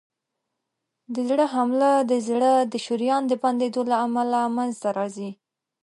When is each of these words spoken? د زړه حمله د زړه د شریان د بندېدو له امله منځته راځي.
د 1.13 1.15
زړه 1.29 1.45
حمله 1.53 1.91
د 2.11 2.13
زړه 2.27 2.51
د 2.71 2.73
شریان 2.85 3.23
د 3.27 3.33
بندېدو 3.43 3.81
له 3.91 3.95
امله 4.05 4.39
منځته 4.57 4.89
راځي. 4.97 5.29